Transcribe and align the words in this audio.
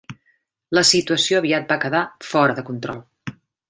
La 0.77 0.83
situació 0.93 1.43
aviat 1.43 1.69
va 1.75 1.79
quedar 1.87 2.03
fora 2.33 2.61
de 2.61 2.69
control. 2.73 3.09